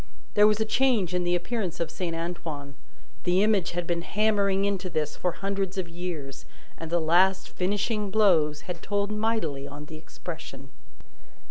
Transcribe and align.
There 0.33 0.47
was 0.47 0.59
a 0.59 0.65
change 0.65 1.13
in 1.13 1.23
the 1.25 1.35
appearance 1.35 1.79
of 1.79 1.91
Saint 1.91 2.15
Antoine; 2.15 2.73
the 3.23 3.43
image 3.43 3.73
had 3.73 3.85
been 3.85 4.01
hammering 4.01 4.65
into 4.65 4.89
this 4.89 5.15
for 5.15 5.31
hundreds 5.33 5.77
of 5.77 5.87
years, 5.87 6.43
and 6.75 6.89
the 6.89 6.99
last 6.99 7.49
finishing 7.49 8.09
blows 8.09 8.61
had 8.61 8.81
told 8.81 9.11
mightily 9.11 9.67
on 9.67 9.85
the 9.85 9.97
expression. 9.97 10.71